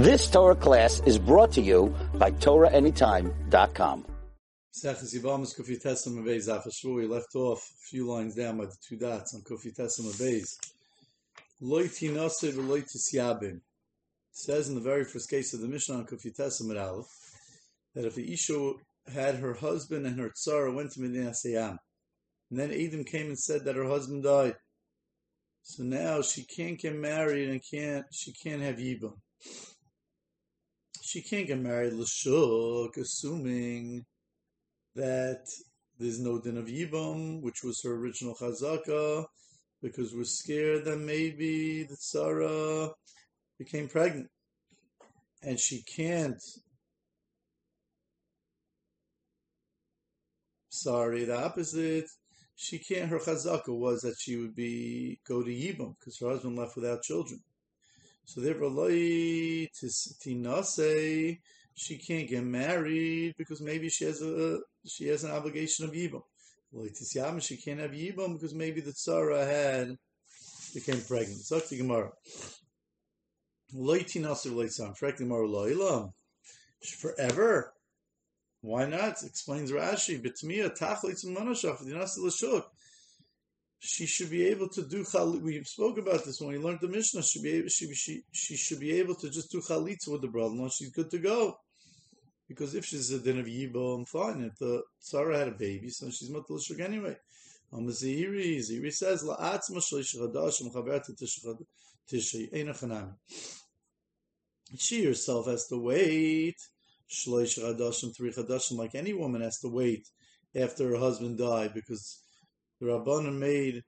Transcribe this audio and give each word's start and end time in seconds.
This 0.00 0.30
Torah 0.30 0.56
class 0.56 1.02
is 1.04 1.18
brought 1.18 1.52
to 1.52 1.60
you 1.60 1.94
by 2.14 2.30
TorahAnytime.com. 2.30 4.06
We 6.84 7.06
left 7.06 7.34
off 7.34 7.58
a 7.58 7.84
few 7.90 8.06
lines 8.06 8.34
down 8.34 8.56
by 8.56 8.64
the 8.64 8.76
two 8.80 8.96
dots 8.96 9.34
on 9.34 9.42
Kofi 9.42 9.76
Tessim 9.76 10.06
says 14.32 14.68
in 14.70 14.74
the 14.74 14.80
very 14.80 15.04
first 15.04 15.28
case 15.28 15.52
of 15.52 15.60
the 15.60 15.68
Mishnah 15.68 15.96
on 15.96 16.06
Kofi 16.06 16.34
Tessim 16.34 17.04
that 17.94 18.06
if 18.06 18.14
the 18.14 18.32
Isha 18.32 18.72
had 19.12 19.34
her 19.34 19.52
husband 19.52 20.06
and 20.06 20.18
her 20.18 20.30
tzara 20.30 20.74
went 20.74 20.92
to 20.92 21.02
Medina 21.02 21.32
Seyam, 21.32 21.76
and 22.48 22.58
then 22.58 22.70
Adam 22.70 23.04
came 23.04 23.26
and 23.26 23.38
said 23.38 23.66
that 23.66 23.76
her 23.76 23.86
husband 23.86 24.22
died, 24.22 24.56
so 25.62 25.82
now 25.82 26.22
she 26.22 26.42
can't 26.44 26.80
get 26.80 26.94
married 26.94 27.50
and 27.50 27.60
can't 27.70 28.06
she 28.12 28.32
can't 28.32 28.62
have 28.62 28.76
Yibam 28.76 29.18
she 31.10 31.22
can't 31.22 31.48
get 31.48 31.58
married 31.58 31.92
l'shuk, 31.92 32.96
assuming 32.96 34.04
that 34.94 35.44
there's 35.98 36.20
no 36.20 36.40
din 36.40 36.56
of 36.56 36.66
yibam, 36.66 37.42
which 37.42 37.64
was 37.64 37.82
her 37.82 37.94
original 37.94 38.36
chazaka, 38.36 39.24
because 39.82 40.14
we're 40.14 40.22
scared 40.22 40.84
that 40.84 40.98
maybe 41.00 41.82
the 41.82 41.96
tzara 41.96 42.92
became 43.58 43.88
pregnant, 43.88 44.30
and 45.42 45.58
she 45.58 45.82
can't. 45.82 46.40
Sorry, 50.68 51.24
the 51.24 51.44
opposite. 51.44 52.08
She 52.54 52.78
can't. 52.78 53.10
Her 53.10 53.18
chazaka 53.18 53.76
was 53.76 54.02
that 54.02 54.14
she 54.20 54.36
would 54.36 54.54
be 54.54 55.18
go 55.26 55.42
to 55.42 55.50
yibam 55.50 55.96
because 55.98 56.20
her 56.20 56.28
husband 56.28 56.56
left 56.56 56.76
without 56.76 57.02
children. 57.02 57.42
So 58.30 58.40
therefore, 58.42 58.70
tinase, 60.22 61.40
she 61.74 61.98
can't 61.98 62.28
get 62.28 62.44
married 62.44 63.34
because 63.36 63.60
maybe 63.60 63.88
she 63.88 64.04
has 64.04 64.22
a 64.22 64.60
she 64.86 65.08
has 65.08 65.24
an 65.24 65.32
obligation 65.32 65.84
of 65.84 65.90
yibam. 65.90 66.22
She 67.42 67.56
can't 67.56 67.80
have 67.80 67.90
yibam 67.90 68.34
because 68.34 68.54
maybe 68.54 68.80
the 68.82 68.92
tzara 68.92 69.44
had 69.44 69.98
became 70.72 71.00
pregnant. 71.00 71.40
Zakti 71.40 71.78
Gemara. 71.78 72.12
Forever. 76.98 77.74
Why 78.60 78.86
not? 78.86 79.22
Explains 79.24 79.72
Rashi. 79.72 80.22
B'tmiya 80.22 80.78
tachlitz 80.78 81.24
manashaf. 81.26 81.82
Dinasi 81.84 82.18
l'shuk 82.18 82.62
she 83.80 84.06
should 84.06 84.30
be 84.30 84.46
able 84.46 84.68
to 84.68 84.82
do 84.82 85.04
chalitza. 85.04 85.42
We 85.42 85.64
spoke 85.64 85.98
about 85.98 86.24
this 86.24 86.40
when 86.40 86.50
we 86.50 86.58
learned 86.58 86.80
the 86.82 86.88
Mishnah. 86.88 87.22
She 87.22 87.42
be 87.42 87.50
able, 87.52 87.68
she, 87.68 87.92
she, 87.94 88.22
she 88.30 88.56
should 88.56 88.78
be 88.78 88.92
able 88.92 89.14
to 89.16 89.30
just 89.30 89.50
do 89.50 89.60
chalitza 89.60 90.08
with 90.08 90.20
the 90.20 90.28
brother-in-law. 90.28 90.68
She's 90.68 90.90
good 90.90 91.10
to 91.10 91.18
go. 91.18 91.56
Because 92.46 92.74
if 92.74 92.84
she's 92.84 93.10
a 93.10 93.18
din 93.18 93.38
of 93.40 93.46
I'm 93.46 94.04
fine. 94.04 94.42
If 94.42 94.58
the 94.58 94.82
Sarah 94.98 95.38
had 95.38 95.48
a 95.48 95.52
baby, 95.52 95.88
so 95.88 96.10
she's 96.10 96.30
mutalishuk 96.30 96.80
anyway. 96.80 97.16
Um, 97.72 97.86
Ziri, 97.86 98.58
Ziri 98.58 98.92
says, 98.92 99.22
La'atz 99.22 99.70
mashlish 99.70 100.14
chadash 100.16 100.62
m'chaber 100.62 101.00
tishay 102.10 102.52
eina 102.52 102.78
chanami. 102.78 103.14
She 104.76 105.04
herself 105.04 105.46
has 105.46 105.66
to 105.68 105.78
wait 105.78 106.56
shloish 107.10 107.58
chadashim, 107.58 108.14
three 108.14 108.30
chadashim, 108.30 108.76
like 108.76 108.94
any 108.94 109.14
woman 109.14 109.40
has 109.40 109.58
to 109.60 109.68
wait 109.68 110.06
after 110.54 110.90
her 110.90 110.98
husband 110.98 111.38
died 111.38 111.72
because 111.74 112.20
the 112.80 112.86
Rabbanon 112.86 113.38
made 113.38 113.82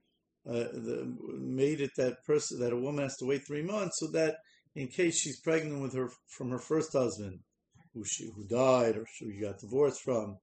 uh, 0.49 0.71
the, 0.73 1.17
made 1.39 1.81
it 1.81 1.91
that 1.97 2.25
person 2.27 2.59
that 2.61 2.73
a 2.73 2.77
woman 2.77 3.05
has 3.05 3.17
to 3.19 3.27
wait 3.27 3.47
three 3.47 3.63
months, 3.63 3.99
so 4.01 4.09
that 4.09 4.37
in 4.75 4.89
case 4.89 5.21
she's 5.21 5.41
pregnant 5.41 5.81
with 5.81 5.95
her 5.95 6.11
from 6.37 6.51
her 6.51 6.59
first 6.59 6.93
husband, 6.93 7.39
who 7.95 8.03
she 8.05 8.31
who 8.35 8.45
died 8.45 8.97
or 8.97 9.07
she 9.15 9.41
got 9.41 9.61
divorced 9.61 10.03
from, 10.03 10.39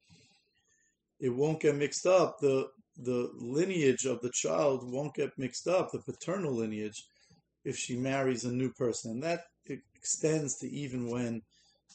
it 1.19 1.29
won't 1.29 1.61
get 1.61 1.75
mixed 1.75 2.05
up. 2.05 2.37
the 2.39 2.67
The 2.97 3.29
lineage 3.37 4.05
of 4.05 4.21
the 4.21 4.31
child 4.33 4.79
won't 4.83 5.15
get 5.15 5.37
mixed 5.37 5.67
up. 5.67 5.91
The 5.91 5.99
paternal 5.99 6.55
lineage, 6.55 7.03
if 7.65 7.75
she 7.75 7.97
marries 7.97 8.45
a 8.45 8.51
new 8.51 8.71
person, 8.71 9.11
and 9.11 9.23
that 9.23 9.41
extends 9.95 10.57
to 10.59 10.67
even 10.69 11.09
when, 11.09 11.41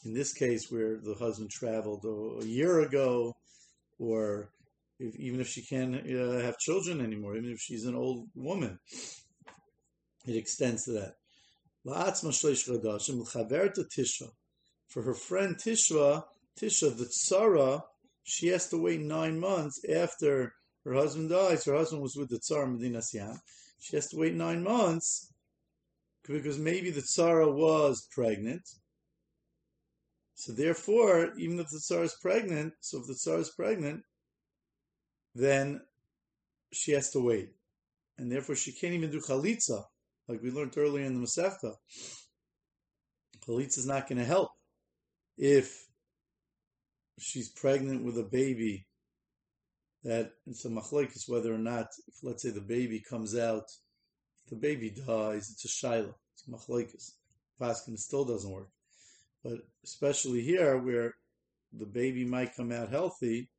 in 0.04 0.12
this 0.12 0.32
case, 0.32 0.70
where 0.70 0.98
the 1.02 1.14
husband 1.14 1.50
traveled 1.50 2.04
a 2.04 2.46
year 2.46 2.80
ago, 2.80 3.34
or 3.98 4.50
if, 4.98 5.16
even 5.16 5.40
if 5.40 5.48
she 5.48 5.62
can't 5.62 5.94
uh, 5.94 6.40
have 6.40 6.58
children 6.58 7.00
anymore, 7.00 7.36
even 7.36 7.50
if 7.50 7.60
she's 7.60 7.84
an 7.84 7.94
old 7.94 8.28
woman, 8.34 8.78
it 10.26 10.36
extends 10.36 10.84
to 10.84 10.92
that. 10.92 11.14
For 14.88 15.02
her 15.02 15.14
friend 15.14 15.56
Tishva, 15.56 16.24
Tisha, 16.58 16.96
the 16.96 17.04
Tsara, 17.06 17.82
she 18.22 18.48
has 18.48 18.68
to 18.68 18.78
wait 18.78 19.00
nine 19.00 19.38
months 19.38 19.84
after 19.84 20.54
her 20.84 20.94
husband 20.94 21.30
dies. 21.30 21.64
Her 21.64 21.74
husband 21.74 22.02
was 22.02 22.16
with 22.16 22.30
the 22.30 22.38
Tsar 22.38 22.66
Medina 22.66 23.02
Siam. 23.02 23.38
She 23.80 23.96
has 23.96 24.08
to 24.08 24.16
wait 24.16 24.34
nine 24.34 24.62
months 24.62 25.32
because 26.26 26.58
maybe 26.58 26.90
the 26.90 27.02
Tsara 27.02 27.52
was 27.52 28.08
pregnant. 28.10 28.62
So 30.34 30.52
therefore, 30.52 31.32
even 31.38 31.58
if 31.58 31.68
the 31.68 31.80
Tsar 31.80 32.02
is 32.02 32.16
pregnant, 32.20 32.72
so 32.80 33.00
if 33.00 33.06
the 33.06 33.14
Tsar 33.14 33.38
is 33.38 33.50
pregnant, 33.50 34.02
then 35.34 35.80
she 36.72 36.92
has 36.92 37.10
to 37.10 37.20
wait. 37.20 37.50
And 38.18 38.30
therefore 38.30 38.56
she 38.56 38.72
can't 38.72 38.94
even 38.94 39.10
do 39.10 39.20
chalitza, 39.20 39.82
like 40.28 40.42
we 40.42 40.50
learned 40.50 40.74
earlier 40.76 41.04
in 41.04 41.14
the 41.14 41.26
Masechta. 41.26 41.74
Chalitza 43.46 43.78
is 43.78 43.86
not 43.86 44.08
going 44.08 44.18
to 44.18 44.24
help 44.24 44.50
if 45.36 45.86
she's 47.18 47.48
pregnant 47.48 48.04
with 48.04 48.18
a 48.18 48.22
baby 48.22 48.86
that 50.04 50.32
it's 50.46 50.64
a 50.64 50.68
machlekes 50.68 51.28
whether 51.28 51.52
or 51.52 51.58
not, 51.58 51.86
if 52.06 52.14
let's 52.22 52.42
say 52.42 52.50
the 52.50 52.60
baby 52.60 53.02
comes 53.08 53.36
out, 53.36 53.64
if 54.44 54.50
the 54.50 54.56
baby 54.56 54.90
dies, 54.90 55.50
it's 55.50 55.64
a 55.64 55.86
shaila, 55.86 56.12
it's 56.34 56.46
a 56.46 56.50
machlekes. 56.50 57.12
Paskin 57.60 57.96
still 57.96 58.24
doesn't 58.24 58.50
work. 58.50 58.68
But 59.42 59.60
especially 59.84 60.42
here 60.42 60.76
where 60.78 61.14
the 61.72 61.86
baby 61.86 62.24
might 62.24 62.56
come 62.56 62.70
out 62.70 62.90
healthy, 62.90 63.50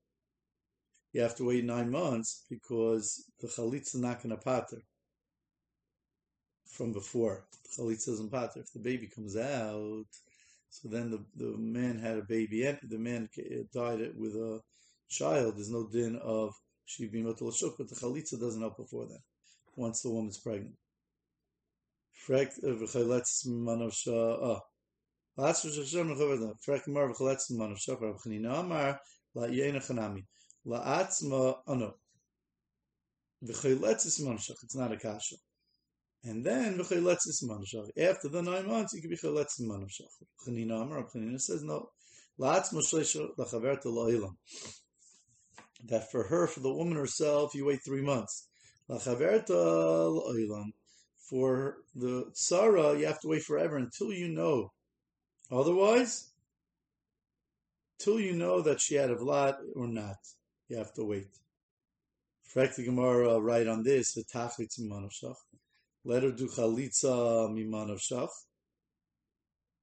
you 1.15 1.21
have 1.21 1.35
to 1.37 1.45
wait 1.45 1.63
nine 1.63 1.89
months 1.89 2.43
because 2.49 3.23
the 3.39 3.47
chalitza 3.47 3.95
is 3.95 4.01
not 4.01 4.21
going 4.21 4.35
to 4.35 4.43
pater 4.43 4.81
from 6.67 6.91
before. 6.91 7.45
The 7.63 7.81
chalitza 7.81 8.09
isn't 8.09 8.33
pater. 8.33 8.59
If 8.59 8.73
the 8.73 8.79
baby 8.79 9.07
comes 9.07 9.37
out, 9.37 10.11
so 10.69 10.89
then 10.89 11.11
the, 11.11 11.23
the 11.37 11.57
man 11.57 11.99
had 11.99 12.17
a 12.17 12.21
baby 12.21 12.65
and 12.65 12.77
the 12.83 12.97
man 12.97 13.29
died 13.73 14.01
with 14.17 14.33
a 14.33 14.59
child. 15.09 15.55
There's 15.55 15.71
no 15.71 15.87
din 15.87 16.17
of 16.21 16.53
she 16.83 17.07
being 17.07 17.23
but 17.23 17.37
the 17.37 17.45
chalitza 17.45 18.37
doesn't 18.37 18.59
help 18.59 18.75
before 18.75 19.05
that. 19.05 19.21
Once 19.77 20.01
the 20.01 20.09
woman's 20.09 20.37
pregnant. 20.37 20.75
Frek 22.27 22.51
v'chaletz 22.61 23.47
manav 23.47 23.95
ah. 24.43 24.59
Last 25.37 25.63
Hashem 25.63 26.13
Frek 26.67 26.87
mar 26.89 27.07
v'chaletz 27.07 27.53
manav 27.53 27.79
shah. 27.79 27.95
Rav 28.01 28.17
Chanina 28.21 28.59
Amar 28.59 28.99
la 29.33 29.47
yena 29.47 29.77
chanami. 29.77 30.25
La'atzma, 30.67 31.57
oh 31.67 31.75
no. 31.75 31.93
V'chayletzis 33.43 34.21
manshach, 34.21 34.63
it's 34.63 34.75
not 34.75 34.91
a 34.91 34.97
kasha. 34.97 35.35
And 36.23 36.43
then 36.43 36.79
v'chayletzis 36.79 37.43
manshach. 37.43 37.89
After 37.97 38.29
the 38.29 38.41
nine 38.41 38.67
months, 38.67 38.93
you 38.93 39.01
can 39.01 39.11
be 39.11 39.17
chayletzis 39.17 39.61
manshach. 39.61 40.09
Chanina 40.45 40.81
Amar, 40.81 41.03
Chanina 41.03 41.39
says 41.39 41.63
no. 41.63 41.89
La'atzma 42.39 42.81
shleisha 42.81 43.27
l'achaverta 43.37 43.85
la'ilam. 43.85 44.35
That 45.85 46.09
for 46.09 46.23
her, 46.23 46.47
for 46.47 46.61
the 46.61 46.73
woman 46.73 46.97
herself, 46.97 47.53
you 47.53 47.65
wait 47.65 47.81
three 47.85 48.01
months. 48.01 48.47
L'achaverta 48.89 49.49
la'ilam. 49.49 50.71
For 51.29 51.77
the 51.93 52.31
tzara, 52.33 52.99
you 52.99 53.05
have 53.05 53.19
to 53.21 53.27
wait 53.27 53.43
forever 53.43 53.77
until 53.77 54.11
you 54.11 54.29
know. 54.29 54.71
Otherwise, 55.51 56.31
till 57.99 58.19
you 58.19 58.33
know 58.33 58.61
that 58.61 58.81
she 58.81 58.95
had 58.95 59.11
a 59.11 59.15
vlad 59.15 59.57
or 59.75 59.87
not 59.87 60.17
you 60.67 60.77
have 60.77 60.93
to 60.93 61.03
wait. 61.03 61.29
Frak 62.53 62.83
Gemara 62.83 63.35
uh, 63.35 63.39
write 63.39 63.67
on 63.67 63.83
this, 63.83 64.13
the 64.13 64.23
tachlitz 64.23 64.79
mimanavshach. 64.79 65.35
Let 66.03 66.23
her 66.23 66.31
do 66.31 66.47
chalitza 66.47 67.49
mimanavshach. 67.49 68.29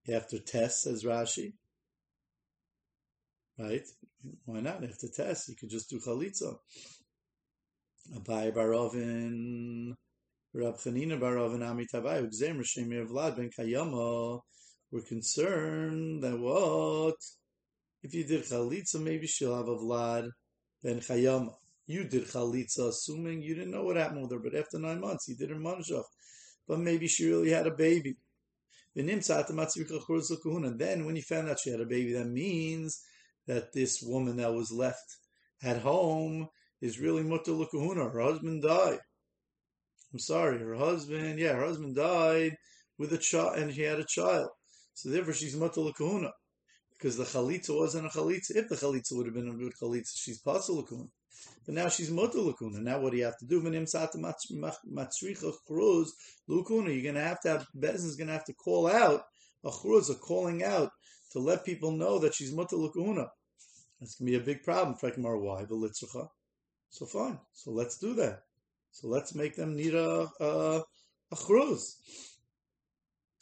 You 0.06 0.14
have 0.14 0.28
to 0.28 0.40
test, 0.40 0.82
says 0.82 1.04
Rashi. 1.04 1.52
Right? 3.58 3.86
Why 4.44 4.60
not? 4.60 4.82
After 4.82 5.08
test, 5.08 5.48
you 5.48 5.56
could 5.56 5.70
just 5.70 5.90
do 5.90 6.00
chalitza. 6.00 6.56
Abai 8.16 8.52
barovin, 8.52 9.92
Rab 10.54 10.76
Chanina 10.76 11.20
barovin 11.20 11.60
amitavai, 11.60 12.26
Ugzem 12.26 12.58
Rishemir 12.58 13.06
Vlad 13.06 13.36
ben 13.36 13.50
Kayama. 13.50 14.40
We're 14.90 15.02
concerned 15.02 16.22
that 16.22 16.38
what? 16.38 17.16
If 18.02 18.14
you 18.14 18.24
did 18.24 18.44
chalitza, 18.44 19.00
maybe 19.00 19.26
she'll 19.26 19.56
have 19.56 19.68
a 19.68 19.76
Vlad 19.76 20.30
then 20.82 21.00
Chayama. 21.00 21.54
You 21.86 22.04
did 22.04 22.26
Chalitza, 22.26 22.88
assuming 22.88 23.42
you 23.42 23.54
didn't 23.54 23.72
know 23.72 23.84
what 23.84 23.96
happened 23.96 24.22
with 24.22 24.32
her, 24.32 24.38
but 24.38 24.54
after 24.54 24.78
nine 24.78 25.00
months, 25.00 25.28
you 25.28 25.34
did 25.36 25.50
her 25.50 25.56
Manshach. 25.56 26.04
But 26.66 26.78
maybe 26.78 27.08
she 27.08 27.28
really 27.28 27.50
had 27.50 27.66
a 27.66 27.72
baby. 27.72 28.16
And 28.94 29.08
then 29.08 29.20
when 31.04 31.16
he 31.16 31.22
found 31.22 31.48
out 31.48 31.58
she 31.58 31.70
had 31.70 31.80
a 31.80 31.86
baby, 31.86 32.12
that 32.12 32.26
means 32.26 33.02
that 33.46 33.72
this 33.72 34.02
woman 34.02 34.36
that 34.36 34.52
was 34.52 34.70
left 34.70 35.16
at 35.62 35.78
home 35.78 36.48
is 36.80 37.00
really 37.00 37.22
mutter. 37.22 37.52
Her 37.54 38.20
husband 38.20 38.62
died. 38.62 39.00
I'm 40.12 40.18
sorry, 40.18 40.58
her 40.58 40.74
husband, 40.74 41.38
yeah, 41.38 41.54
her 41.54 41.64
husband 41.64 41.96
died 41.96 42.56
with 42.98 43.12
a 43.14 43.18
child, 43.18 43.58
and 43.58 43.72
she 43.72 43.82
had 43.82 43.98
a 43.98 44.04
child. 44.04 44.50
So 44.94 45.08
therefore, 45.08 45.32
she's 45.32 45.56
mutter 45.56 45.80
because 47.02 47.16
the 47.16 47.24
chalitza 47.24 47.76
wasn't 47.76 48.06
a 48.06 48.10
chalitza. 48.10 48.54
If 48.54 48.68
the 48.68 48.76
chalitza 48.76 49.16
would 49.16 49.26
have 49.26 49.34
been 49.34 49.48
a 49.48 49.54
good 49.54 49.72
chalitza, 49.74 50.12
she's 50.14 50.40
pasul 50.40 50.86
kahuna. 50.86 51.08
But 51.66 51.74
now 51.74 51.88
she's 51.88 52.12
mutter 52.12 52.38
lakuna. 52.38 52.80
Now 52.80 53.00
what 53.00 53.10
do 53.10 53.18
you 53.18 53.24
have 53.24 53.38
to 53.38 53.46
do? 53.46 53.60
Lukuna. 53.60 54.34
You're 56.48 57.02
going 57.02 57.14
to 57.16 57.20
have 57.20 57.40
to 57.40 57.48
have 57.48 57.66
Bezin's 57.76 58.14
going 58.14 58.28
to 58.28 58.34
have 58.34 58.44
to 58.44 58.52
call 58.52 58.86
out 58.86 59.24
a 59.64 59.70
chruz, 59.70 60.10
a 60.10 60.14
calling 60.14 60.62
out 60.62 60.90
to 61.32 61.40
let 61.40 61.64
people 61.64 61.90
know 61.90 62.20
that 62.20 62.34
she's 62.34 62.52
mutter 62.52 62.76
lakuna. 62.76 63.26
That's 64.00 64.14
going 64.14 64.32
to 64.32 64.38
be 64.38 64.40
a 64.40 64.40
big 64.40 64.62
problem 64.62 64.96
for 64.96 65.10
Gemara. 65.10 65.40
Why? 65.40 65.64
The 65.64 66.28
So 66.90 67.06
fine. 67.06 67.40
So 67.52 67.72
let's 67.72 67.98
do 67.98 68.14
that. 68.14 68.42
So 68.92 69.08
let's 69.08 69.34
make 69.34 69.56
them 69.56 69.74
need 69.74 69.94
a 69.94 70.28
a, 70.38 70.82
a 71.32 71.36
chruz. 71.36 71.96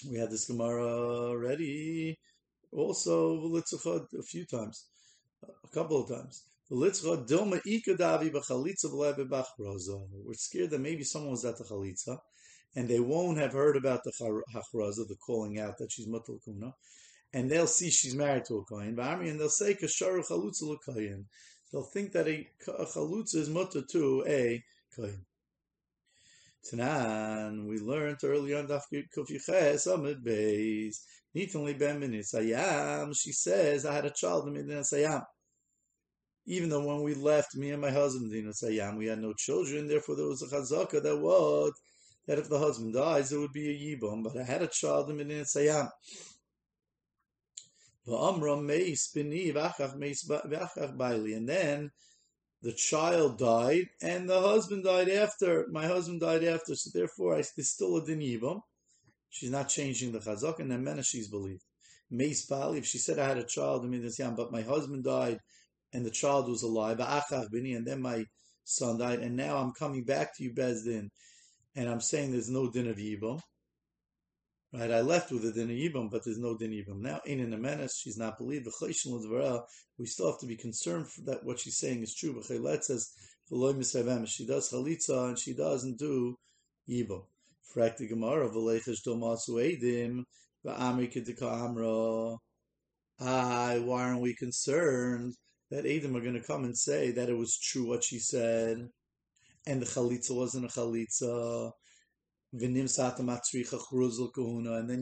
We 0.09 0.19
had 0.19 0.31
this 0.31 0.47
Gemara 0.47 1.31
already. 1.31 2.17
Also, 2.73 3.57
a 3.57 4.23
few 4.23 4.47
times, 4.47 4.87
a 5.43 5.69
couple 5.75 6.03
of 6.03 6.09
times. 6.09 6.45
We're 6.73 6.93
scared 6.93 7.19
that 10.71 10.79
maybe 10.81 11.03
someone 11.03 11.33
was 11.33 11.45
at 11.45 11.59
the 11.59 11.65
chalitza, 11.65 12.19
and 12.77 12.89
they 12.89 13.01
won't 13.01 13.39
have 13.39 13.53
heard 13.53 13.77
about 13.77 14.05
the 14.05 14.13
hachraza, 14.55 15.09
the 15.09 15.17
calling 15.17 15.59
out 15.59 15.79
that 15.79 15.91
she's 15.91 16.07
mutal 16.07 16.39
kuna, 16.45 16.73
and 17.33 17.51
they'll 17.51 17.67
see 17.67 17.91
she's 17.91 18.15
married 18.15 18.45
to 18.45 18.59
a 18.59 18.65
kohen, 18.65 18.97
and 18.99 19.41
they'll 19.41 19.49
say 19.49 19.75
kasharu 19.75 20.25
chalutza. 20.25 21.25
They'll 21.73 21.83
think 21.83 22.13
that 22.13 22.29
a, 22.29 22.49
a 22.79 22.87
chalutza 22.87 23.37
is 23.37 23.49
mutter 23.49 23.83
to 23.91 24.25
a 24.29 24.63
kohen. 24.95 25.27
Tanan, 26.65 27.67
we 27.67 27.79
learned 27.79 28.19
earlier 28.25 28.59
on 28.59 28.67
Daf 28.67 28.83
Kufiches 29.17 29.93
Amid 29.93 30.25
Beis. 30.25 30.97
Nitanli 31.35 31.79
Ben 31.79 32.01
Sayam. 32.01 33.17
She 33.17 33.33
says, 33.33 33.87
I 33.87 33.95
had 33.95 34.07
a 34.07 34.11
child 34.11 34.49
in 34.49 34.67
Sayam 34.67 35.23
even 36.47 36.69
though 36.69 36.85
when 36.85 37.03
we 37.03 37.15
left, 37.15 37.57
me 37.57 37.71
and 37.71 37.81
my 37.81 37.93
husband, 37.93 38.33
you 38.33 38.43
know, 38.43 38.51
Sayam, 38.51 38.99
we 38.99 39.07
had 39.07 39.21
no 39.21 39.33
children, 39.35 39.87
therefore 39.87 40.17
there 40.17 40.27
was 40.27 40.43
a 40.43 40.47
chazaka 40.47 41.01
that 41.01 41.17
was 41.17 41.73
that 42.27 42.39
if 42.41 42.49
the 42.49 42.59
husband 42.59 42.95
dies, 42.95 43.31
it 43.33 43.39
would 43.39 43.53
be 43.53 43.71
a 43.71 43.97
yibum. 43.97 44.25
But 44.25 44.37
I 44.37 44.43
had 44.43 44.63
a 44.63 44.67
child 44.67 45.11
in 45.11 45.17
Medina 45.17 45.45
Sayam. 45.45 45.89
And 51.37 51.49
then 51.49 51.91
the 52.63 52.73
child 52.73 53.39
died, 53.39 53.89
and 54.03 54.29
the 54.29 54.41
husband 54.41 54.85
died 54.85 55.09
after. 55.09 55.67
My 55.71 55.87
husband 55.87 56.21
died 56.21 56.45
after, 56.45 56.75
so 56.75 56.91
therefore 56.93 57.37
I, 57.37 57.39
it's 57.39 57.71
still 57.71 57.97
a 57.97 58.05
din. 58.05 58.61
She's 59.31 59.51
not 59.51 59.69
changing 59.69 60.13
the 60.13 60.19
chazak, 60.19 60.59
and 60.59 60.71
then 60.71 60.85
mena 60.85 61.03
she's 61.03 61.29
believed. 61.29 61.65
Meis 62.11 62.51
if 62.51 62.85
she 62.85 62.99
said 62.99 63.19
I 63.19 63.29
had 63.29 63.39
a 63.39 63.45
child 63.45 63.83
but 64.37 64.53
my 64.53 64.63
husband 64.63 65.05
died 65.05 65.39
and 65.93 66.05
the 66.05 66.11
child 66.11 66.49
was 66.49 66.63
alive, 66.63 67.01
and 67.01 67.87
then 67.87 68.03
my 68.03 68.25
son 68.65 68.99
died, 68.99 69.21
and 69.21 69.37
now 69.37 69.57
I'm 69.59 69.73
coming 69.73 70.05
back 70.05 70.37
to 70.37 70.45
you, 70.45 70.53
Bezdin, 70.53 71.09
and 71.75 71.89
I'm 71.89 72.01
saying 72.01 72.33
there's 72.33 72.51
no 72.51 72.71
din 72.71 72.89
of 72.89 72.97
Yibam. 72.97 73.41
Right, 74.73 74.93
I 74.93 75.01
left 75.01 75.33
with 75.33 75.45
a 75.45 75.53
din 75.53 75.69
Yibam, 75.69 76.11
but 76.13 76.25
there's 76.25 76.39
no 76.39 76.57
din 76.57 76.71
Yibam. 76.71 77.01
Now, 77.01 77.21
in 77.27 77.41
in 77.41 77.53
a 77.53 77.59
menace, 77.59 77.99
she's 77.99 78.17
not 78.17 78.39
believed. 78.39 78.69
We 79.99 80.07
still 80.07 80.31
have 80.31 80.39
to 80.39 80.47
be 80.47 80.57
concerned 80.57 81.07
that 81.25 81.43
what 81.43 81.59
she's 81.59 81.79
saying 81.79 82.03
is 82.05 82.15
true. 82.15 82.33
But 82.35 82.45
says, 82.85 83.11
she 83.49 84.47
does 84.47 84.71
chalitza 84.71 85.29
and 85.29 85.37
she 85.37 85.55
doesn't 85.55 85.99
do 85.99 86.39
Yibam. 86.89 87.25
Frak 87.75 87.99
Gemara, 88.09 88.49
v'leichesh 88.49 89.03
domasu 89.05 89.59
edim, 89.59 90.25
v'amri. 90.65 92.39
Hi, 93.19 93.79
why 93.81 94.03
aren't 94.05 94.21
we 94.23 94.35
concerned 94.37 95.35
that 95.71 95.85
Adam 95.85 96.17
are 96.17 96.21
going 96.21 96.35
to 96.35 96.41
come 96.41 96.65
and 96.65 96.79
say 96.79 97.11
that 97.11 97.29
it 97.29 97.37
was 97.37 97.59
true 97.59 97.87
what 97.87 98.05
she 98.05 98.19
said, 98.21 98.89
and 99.67 99.83
the 99.83 99.87
chalitza 99.87 100.31
wasn't 100.35 100.65
a 100.65 100.69
chalitza. 100.69 101.73
And 102.53 102.61
then 102.63 102.87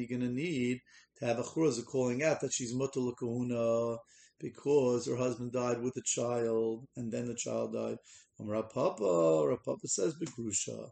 you're 0.01 0.19
going 0.19 0.21
to 0.21 0.29
need 0.29 0.81
to 1.19 1.25
have 1.25 1.39
a 1.39 1.43
churuz 1.43 1.85
calling 1.87 2.23
out 2.23 2.41
that 2.41 2.53
she's 2.53 2.75
mutal 2.75 3.99
because 4.39 5.07
her 5.07 5.17
husband 5.17 5.53
died 5.53 5.81
with 5.81 5.97
a 5.97 6.03
child, 6.05 6.87
and 6.97 7.11
then 7.11 7.27
the 7.27 7.35
child 7.35 7.73
died. 7.73 7.97
Rav 8.39 8.71
Papa, 8.71 9.49
Rav 9.49 9.65
Papa 9.65 9.89
says 9.89 10.15
begrusha. 10.15 10.91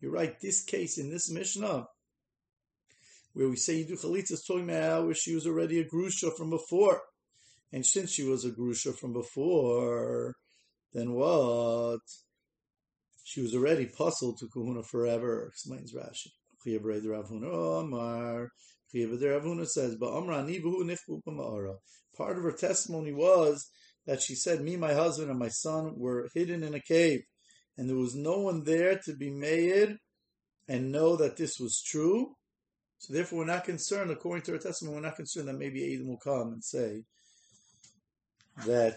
You're 0.00 0.12
right. 0.12 0.40
This 0.40 0.62
case 0.64 0.96
in 0.98 1.10
this 1.10 1.30
Mishnah, 1.30 1.86
where 3.34 3.48
we 3.48 3.56
say 3.56 3.76
you 3.78 3.86
do 3.86 3.96
chalitza, 3.96 4.32
is 4.32 4.44
talking 4.46 4.70
about 4.70 5.04
where 5.04 5.14
she 5.14 5.34
was 5.34 5.46
already 5.46 5.80
a 5.80 5.84
grusha 5.84 6.30
from 6.36 6.50
before. 6.50 7.02
And 7.72 7.84
since 7.84 8.12
she 8.12 8.22
was 8.22 8.44
a 8.44 8.50
grusha 8.50 8.96
from 8.96 9.12
before, 9.12 10.34
then 10.94 11.12
what? 11.12 12.00
She 13.28 13.42
was 13.42 13.54
already 13.54 13.84
puzzled 13.84 14.38
to 14.38 14.48
Kahuna 14.48 14.82
forever, 14.82 15.48
explains 15.48 15.92
Rashi. 15.92 16.28
says, 19.66 19.96
Part 22.16 22.38
of 22.38 22.42
her 22.42 22.52
testimony 22.52 23.12
was 23.12 23.70
that 24.06 24.22
she 24.22 24.34
said, 24.34 24.62
Me, 24.62 24.76
my 24.76 24.94
husband, 24.94 25.28
and 25.28 25.38
my 25.38 25.48
son 25.48 25.92
were 25.98 26.30
hidden 26.32 26.62
in 26.62 26.72
a 26.72 26.80
cave, 26.80 27.20
and 27.76 27.86
there 27.86 27.98
was 27.98 28.14
no 28.14 28.38
one 28.38 28.64
there 28.64 28.98
to 29.04 29.14
be 29.14 29.30
made 29.30 29.98
and 30.66 30.90
know 30.90 31.16
that 31.16 31.36
this 31.36 31.60
was 31.60 31.82
true. 31.82 32.34
So 32.96 33.12
therefore, 33.12 33.40
we're 33.40 33.44
not 33.44 33.64
concerned, 33.64 34.10
according 34.10 34.44
to 34.44 34.52
her 34.52 34.58
testimony, 34.58 34.96
we're 34.96 35.02
not 35.02 35.16
concerned 35.16 35.48
that 35.48 35.58
maybe 35.58 35.94
Adam 35.94 36.08
will 36.08 36.16
come 36.16 36.54
and 36.54 36.64
say, 36.64 37.02
that 38.64 38.94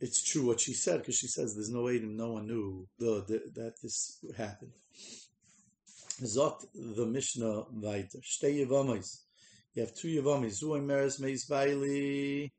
it's 0.00 0.22
true 0.22 0.46
what 0.46 0.60
she 0.60 0.72
said 0.72 0.98
because 0.98 1.16
she 1.16 1.26
says 1.26 1.54
there's 1.54 1.70
no 1.70 1.82
way 1.82 1.98
no 1.98 2.32
one 2.32 2.46
knew 2.46 2.86
the, 2.98 3.24
the, 3.26 3.42
that 3.60 3.74
this 3.82 4.18
happened. 4.36 4.72
Zot 6.22 6.64
the 6.74 7.06
Mishnah 7.06 7.64
weiter. 7.72 8.18
Shtei 8.18 8.66
Yevamis. 8.66 9.18
You 9.74 9.82
have 9.82 9.94
two 9.94 10.08
Yevamis. 10.08 10.62
Zuay 10.62 10.84
Meres 10.84 11.20
Meis 11.20 11.44
Bailey. 11.44 12.52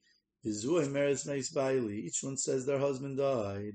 Zuay 0.45 0.89
Meres 0.89 1.25
Meis 1.25 1.49
Bailey. 1.49 1.99
Each 1.99 2.19
one 2.21 2.37
says 2.37 2.65
their 2.65 2.79
husband 2.79 3.17
died. 3.17 3.73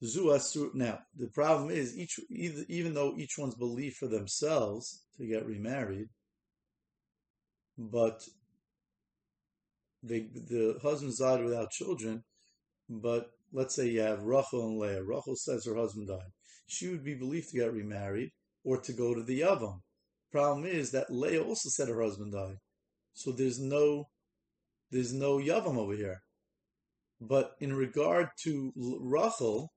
Now, 0.00 1.00
the 1.16 1.26
problem 1.34 1.70
is, 1.70 1.98
each 1.98 2.20
even 2.30 2.94
though 2.94 3.14
each 3.16 3.36
one's 3.36 3.56
belief 3.56 3.96
for 3.96 4.06
themselves 4.06 5.02
to 5.16 5.26
get 5.26 5.44
remarried, 5.44 6.08
but 7.76 8.22
the 10.02 10.28
the 10.32 10.78
husband 10.82 11.14
died 11.18 11.42
without 11.44 11.70
children, 11.70 12.24
but 12.88 13.30
let's 13.52 13.74
say 13.74 13.88
you 13.88 14.00
have 14.00 14.22
Rachel 14.22 14.66
and 14.66 14.78
Leah. 14.78 15.02
Rachel 15.02 15.36
says 15.36 15.64
her 15.66 15.76
husband 15.76 16.08
died. 16.08 16.32
She 16.66 16.88
would 16.88 17.04
be 17.04 17.14
believed 17.14 17.50
to 17.50 17.58
get 17.58 17.72
remarried 17.72 18.30
or 18.64 18.80
to 18.80 18.92
go 18.92 19.14
to 19.14 19.22
the 19.22 19.40
Yavam. 19.40 19.80
Problem 20.30 20.66
is 20.66 20.90
that 20.92 21.10
Leah 21.10 21.42
also 21.42 21.68
said 21.70 21.88
her 21.88 22.02
husband 22.02 22.32
died. 22.32 22.56
So 23.14 23.32
there's 23.32 23.58
no 23.58 24.08
there's 24.90 25.12
no 25.12 25.38
Yavam 25.38 25.76
over 25.76 25.94
here. 25.94 26.22
But 27.20 27.52
in 27.60 27.74
regard 27.74 28.28
to 28.44 28.72
Rachel, 28.76 29.72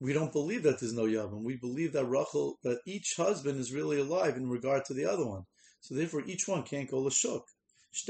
we 0.00 0.12
don't 0.12 0.32
believe 0.32 0.62
that 0.62 0.78
there's 0.80 0.92
no 0.92 1.04
Yavam. 1.04 1.42
We 1.42 1.56
believe 1.56 1.92
that 1.94 2.04
Rachel, 2.04 2.58
that 2.62 2.80
each 2.86 3.14
husband 3.16 3.58
is 3.58 3.72
really 3.72 4.00
alive 4.00 4.36
in 4.36 4.48
regard 4.48 4.84
to 4.86 4.94
the 4.94 5.06
other 5.06 5.26
one. 5.26 5.42
So 5.80 5.94
therefore, 5.94 6.22
each 6.26 6.46
one 6.46 6.62
can't 6.64 6.90
go 6.90 7.02
Lashuk. 7.02 7.42
We 7.92 8.02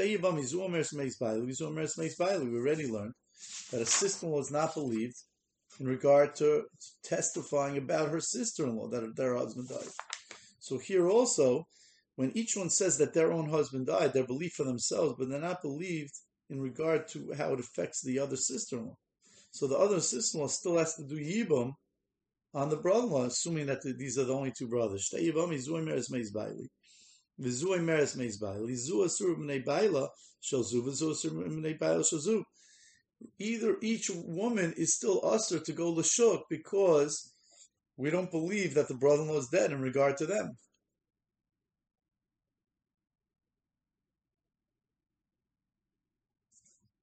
already 2.59 2.87
learned 2.87 3.15
that 3.71 3.81
a 3.81 3.87
sister-in-law 3.87 4.41
is 4.41 4.51
not 4.51 4.75
believed 4.75 5.17
in 5.81 5.87
regard 5.87 6.35
to 6.37 6.65
testifying 7.05 7.77
about 7.77 8.11
her 8.11 8.21
sister-in-law 8.21 8.89
that 8.89 9.15
their 9.17 9.37
husband 9.37 9.69
died. 9.69 9.89
So 10.59 10.79
here 10.79 11.09
also, 11.09 11.67
when 12.17 12.37
each 12.37 12.57
one 12.57 12.71
says 12.71 12.99
that 12.99 13.15
their 13.15 13.33
own 13.33 13.49
husband 13.49 13.87
died, 13.87 14.13
they're 14.13 14.27
believed 14.27 14.55
for 14.55 14.65
themselves, 14.65 15.15
but 15.19 15.29
they're 15.29 15.41
not 15.41 15.63
believed 15.63 16.13
in 16.51 16.61
regard 16.61 17.07
to 17.09 17.33
how 17.37 17.53
it 17.53 17.61
affects 17.61 18.03
the 18.03 18.19
other 18.19 18.37
sister-in-law. 18.37 18.97
So 19.53 19.67
the 19.67 19.79
other 19.79 20.01
sister-in-law 20.01 20.49
still 20.49 20.79
has 20.79 20.95
to 20.97 21.05
do 21.05 21.17
yibum 21.17 21.75
on 22.55 22.71
the 22.71 22.77
brother-in-law, 22.77 23.27
assuming 23.27 23.67
that 23.67 23.83
these 23.83 24.19
are 24.19 24.25
the 24.25 24.35
only 24.35 24.51
two 24.51 24.67
brothers. 24.67 25.09
Meres 27.41 28.41
baila. 28.41 28.67
Asur 28.67 29.37
b'nei 29.37 29.65
baila 29.65 30.09
zu. 30.43 30.83
Asur 30.83 31.33
b'nei 31.33 31.79
baila 31.79 32.05
zu. 32.05 32.45
Either 33.39 33.77
each 33.83 34.11
woman 34.11 34.75
is 34.77 34.95
still 34.95 35.21
usur 35.23 35.63
to 35.65 35.73
go 35.73 35.91
l'shuk 35.91 36.43
because 36.49 37.33
we 37.97 38.11
don't 38.11 38.31
believe 38.31 38.75
that 38.75 38.89
the 38.89 38.95
brother-in-law 38.95 39.39
is 39.39 39.49
dead 39.49 39.73
in 39.73 39.81
regard 39.81 40.17
to 40.17 40.27
them. 40.27 40.57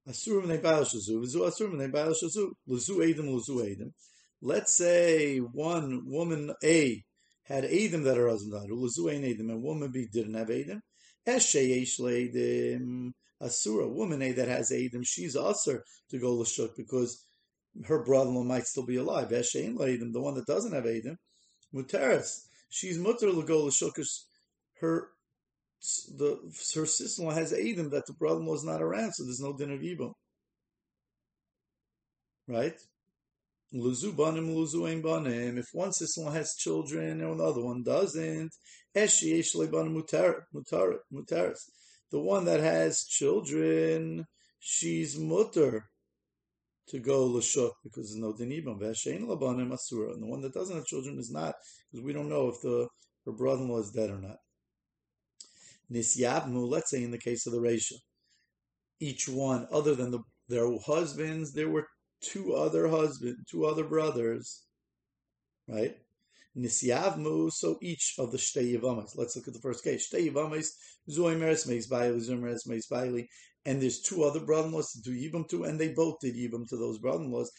Let's 0.07 0.23
say 4.77 5.39
one 5.39 6.01
woman 6.05 6.53
A 6.63 7.03
had 7.45 7.63
Eidim 7.63 8.03
that 8.03 8.17
her 8.17 8.29
husband 8.29 8.53
died, 8.53 8.71
L'zu 8.71 9.09
Ein 9.09 9.23
Eidim, 9.23 9.51
and 9.51 9.61
woman 9.61 9.91
be 9.91 10.07
didn't 10.07 10.33
have 10.33 10.47
Eidim. 10.47 10.81
Esheyesh 11.27 11.99
Leidim, 11.99 13.11
Asura, 13.41 13.87
woman 13.87 14.21
A 14.21 14.31
that 14.33 14.47
has 14.47 14.71
Eidim, 14.71 15.01
she's 15.03 15.35
Asur 15.35 15.81
to 16.09 16.19
go 16.19 16.33
L'shuk 16.33 16.75
because 16.75 17.25
her 17.85 18.03
brother-in-law 18.03 18.43
might 18.43 18.65
still 18.65 18.85
be 18.85 18.97
alive. 18.97 19.29
Eshein 19.29 19.75
Leidim, 19.75 20.11
the 20.11 20.21
one 20.21 20.33
that 20.35 20.45
doesn't 20.45 20.73
have 20.73 20.85
Eidim, 20.85 21.15
Muteris, 21.73 22.47
she's 22.69 22.97
Mutter 22.97 23.31
L'shuk, 23.31 23.93
her 24.79 25.09
the 26.17 26.39
her 26.73 26.85
sister-in-law 26.85 27.33
has 27.33 27.53
Eidim 27.53 27.91
that 27.91 28.05
the 28.07 28.13
brother-in-law 28.13 28.55
is 28.55 28.63
not 28.63 28.81
around, 28.81 29.13
so 29.13 29.23
there's 29.23 29.39
no 29.39 29.55
din 29.55 29.71
of 29.71 29.81
Yibam. 29.81 30.13
Right? 32.47 32.79
Luzu 33.75 34.15
banim, 34.15 34.55
luzu 34.55 34.87
ein 34.87 35.01
banim. 35.01 35.57
If 35.57 35.67
one 35.73 35.91
sister-in-law 35.91 36.31
has 36.31 36.55
children 36.55 37.21
and 37.21 37.39
the 37.39 37.43
other 37.43 37.61
one 37.61 37.83
doesn't, 37.83 38.51
eshi 38.95 39.39
eshle 39.39 39.69
banim 39.69 40.01
mutaris. 40.01 41.59
The 42.11 42.19
one 42.19 42.45
that 42.45 42.61
has 42.61 43.03
children, 43.03 44.25
she's 44.59 45.19
mutter 45.19 45.89
to 46.87 46.99
go 46.99 47.25
l'shuk 47.25 47.71
because 47.83 48.09
there's 48.09 48.21
no 48.21 48.31
din 48.31 48.51
ibam. 48.51 48.79
V'eshein 48.79 49.25
labanim 49.27 49.73
asura. 49.73 50.13
And 50.13 50.23
the 50.23 50.27
one 50.27 50.41
that 50.41 50.53
doesn't 50.53 50.75
have 50.75 50.85
children 50.85 51.19
is 51.19 51.31
not 51.31 51.55
because 51.91 52.05
we 52.05 52.13
don't 52.13 52.29
know 52.29 52.47
if 52.47 52.61
the 52.61 52.87
her 53.25 53.31
brother-in-law 53.31 53.79
is 53.79 53.91
dead 53.91 54.11
or 54.11 54.19
not. 54.19 54.37
Nisyabmu, 55.91 56.69
let's 56.69 56.91
say 56.91 57.03
in 57.03 57.11
the 57.11 57.17
case 57.17 57.45
of 57.45 57.53
the 57.53 57.59
Resha, 57.59 57.93
each 58.99 59.27
one, 59.27 59.67
other 59.71 59.95
than 59.95 60.11
the, 60.11 60.19
their 60.47 60.67
husbands, 60.85 61.53
there 61.53 61.69
were 61.69 61.87
two 62.21 62.53
other 62.53 62.87
husbands, 62.87 63.39
two 63.49 63.65
other 63.65 63.83
brothers, 63.83 64.63
right? 65.67 65.97
Nisyavmu, 66.57 67.51
so 67.51 67.77
each 67.81 68.15
of 68.17 68.31
the 68.31 68.37
Shtei 68.37 68.79
Yavamas. 68.79 69.17
Let's 69.17 69.35
look 69.35 69.47
at 69.47 69.53
the 69.53 69.59
first 69.59 69.83
case. 69.83 70.09
Shtei 70.09 70.31
Yavamas, 70.31 70.69
Zoimeres 71.09 71.67
Meis 71.67 71.87
Bailey, 71.87 72.19
Meis 72.65 72.87
and 73.65 73.81
there's 73.81 73.99
two 73.99 74.23
other 74.23 74.39
brother-in-laws 74.39 74.91
to 74.91 75.01
do 75.01 75.11
Yibam 75.11 75.49
to, 75.49 75.63
and 75.63 75.79
they 75.79 75.89
both 75.89 76.19
did 76.19 76.35
Yibam 76.35 76.67
to 76.69 76.77
those 76.77 76.99
brother-in-laws. 76.99 77.51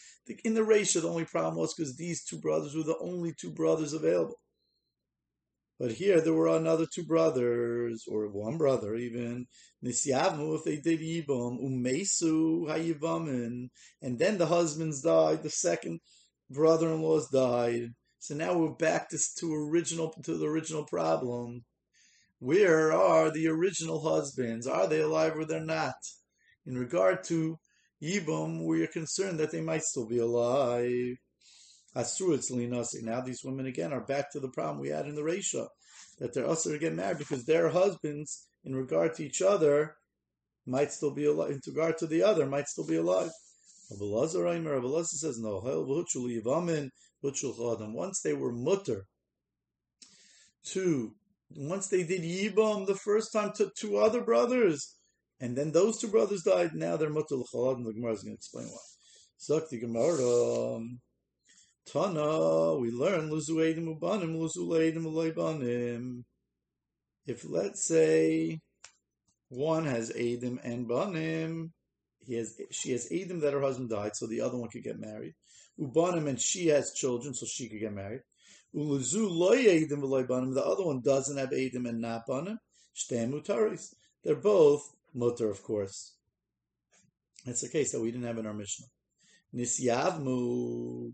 In 0.45 0.53
the 0.53 0.63
ratio, 0.63 1.01
the 1.01 1.09
only 1.09 1.25
problem 1.25 1.57
was 1.57 1.73
because 1.73 1.95
these 1.95 2.23
two 2.23 2.37
brothers 2.37 2.75
were 2.75 2.83
the 2.83 2.97
only 2.99 3.33
two 3.39 3.51
brothers 3.51 3.93
available. 3.93 4.39
But 5.79 5.91
here 5.91 6.21
there 6.21 6.33
were 6.33 6.47
another 6.47 6.87
two 6.91 7.03
brothers, 7.03 8.05
or 8.07 8.27
one 8.29 8.57
brother 8.57 8.95
even, 8.95 9.45
Nisyavmu, 9.85 10.55
if 10.55 10.63
they 10.63 10.77
did 10.77 11.01
Yibam, 11.01 11.61
Umesu 11.61 12.67
Hayivamin, 12.67 13.69
and 14.01 14.17
then 14.17 14.39
the 14.39 14.47
husbands 14.47 15.01
died, 15.01 15.43
the 15.43 15.51
second 15.51 15.99
brother-in-laws 16.49 17.29
died. 17.29 17.93
So 18.19 18.33
now 18.33 18.57
we're 18.57 18.71
back 18.71 19.09
to, 19.09 19.19
to 19.39 19.53
original 19.53 20.13
to 20.23 20.35
the 20.35 20.47
original 20.47 20.83
problem. 20.83 21.63
Where 22.39 22.91
are 22.91 23.29
the 23.31 23.47
original 23.47 24.01
husbands? 24.01 24.65
Are 24.65 24.87
they 24.87 25.01
alive 25.01 25.37
or 25.37 25.45
they're 25.45 25.59
not? 25.59 25.95
In 26.65 26.77
regard 26.77 27.23
to 27.25 27.59
Yibam, 28.01 28.65
we 28.65 28.83
are 28.83 28.87
concerned 28.87 29.39
that 29.39 29.51
they 29.51 29.61
might 29.61 29.83
still 29.83 30.07
be 30.07 30.17
alive. 30.17 31.17
Now 31.97 33.21
these 33.21 33.43
women 33.43 33.65
again 33.65 33.91
are 33.91 34.05
back 34.05 34.31
to 34.31 34.39
the 34.39 34.49
problem 34.49 34.79
we 34.79 34.89
had 34.89 35.07
in 35.07 35.15
the 35.15 35.21
Resha, 35.21 35.67
that 36.19 36.33
they're 36.33 36.45
also 36.45 36.71
to 36.71 36.77
get 36.77 36.93
married 36.93 37.17
because 37.17 37.45
their 37.45 37.69
husbands, 37.69 38.47
in 38.63 38.75
regard 38.75 39.15
to 39.15 39.25
each 39.25 39.41
other, 39.41 39.95
might 40.67 40.91
still 40.91 41.13
be 41.13 41.25
alive. 41.25 41.51
In 41.51 41.61
regard 41.65 41.97
to 41.99 42.07
the 42.07 42.21
other, 42.21 42.45
might 42.45 42.67
still 42.67 42.85
be 42.85 42.97
alive. 42.97 43.31
Abelazar 43.91 45.05
says 45.05 45.39
no. 45.39 45.61
Once 47.93 48.21
they 48.21 48.33
were 48.33 48.51
mutter 48.51 49.07
to 50.65 51.15
once 51.55 51.87
they 51.87 52.03
did 52.03 52.21
yibam 52.21 52.85
the 52.85 52.95
first 52.95 53.31
time 53.31 53.53
to 53.53 53.71
two 53.75 53.97
other 53.97 54.21
brothers, 54.21 54.97
and 55.39 55.57
then 55.57 55.71
those 55.71 55.97
two 55.97 56.09
brothers 56.09 56.43
died. 56.43 56.75
Now 56.75 56.97
they're 56.97 57.09
mutter 57.09 57.37
l'chad, 57.37 57.77
and 57.77 57.85
the 57.85 57.93
Gemara 57.93 58.13
is 58.13 58.23
going 58.23 58.35
to 58.35 58.37
explain 58.37 58.67
why. 58.67 58.81
Zakti 59.39 59.79
Gemara. 59.79 60.75
Um, 60.75 60.99
Tana, 61.91 62.75
we 62.75 62.91
learn 62.91 63.29
luzu 63.29 63.55
ubanim, 63.55 64.35
luzu 64.35 64.67
leidim. 64.67 66.23
If 67.25 67.45
let's 67.49 67.85
say 67.87 68.59
one 69.49 69.85
has 69.85 70.11
edim 70.11 70.59
and 70.63 70.87
banim, 70.87 71.71
he 72.25 72.35
has 72.35 72.59
she 72.71 72.91
has 72.91 73.09
edim 73.09 73.39
that 73.41 73.53
her 73.53 73.61
husband 73.61 73.89
died, 73.89 74.15
so 74.15 74.27
the 74.27 74.41
other 74.41 74.57
one 74.57 74.69
could 74.69 74.83
get 74.83 74.99
married. 74.99 75.33
Ubanim 75.79 76.27
and 76.27 76.41
she 76.41 76.67
has 76.67 76.91
children, 76.93 77.33
so 77.33 77.45
she 77.45 77.69
could 77.69 77.79
get 77.79 77.93
married. 77.93 78.21
Uluzu 78.75 79.29
loy 79.29 79.63
edim 79.63 80.53
the 80.53 80.65
other 80.65 80.83
one 80.83 81.01
doesn't 81.01 81.37
have 81.37 81.51
edim 81.51 81.87
and 81.87 82.01
not 82.01 82.27
banim. 82.27 82.59
Shtem 82.95 83.31
mutaris. 83.31 83.93
They're 84.23 84.35
both 84.35 84.93
mutter, 85.13 85.49
of 85.49 85.63
course. 85.63 86.15
That's 87.45 87.61
the 87.61 87.69
case 87.69 87.93
that 87.93 88.01
we 88.01 88.11
didn't 88.11 88.27
have 88.27 88.39
in 88.39 88.45
our 88.45 88.53
Mishnah. 88.53 88.87
Nisyavmu. 89.55 91.13